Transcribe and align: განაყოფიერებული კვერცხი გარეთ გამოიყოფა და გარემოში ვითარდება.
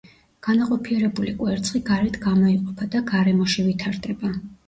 განაყოფიერებული 0.45 1.33
კვერცხი 1.41 1.81
გარეთ 1.91 2.17
გამოიყოფა 2.25 2.89
და 2.97 3.03
გარემოში 3.13 3.69
ვითარდება. 3.69 4.35